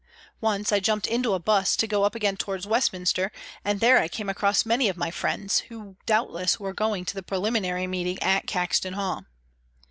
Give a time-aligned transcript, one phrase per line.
[0.39, 3.31] Once I jumped into a 'bus to go up again towards Westminster,
[3.63, 7.21] and there I came across many of my friends, who doubtless were going to the
[7.21, 9.25] preliminary meeting at Caxton Hall.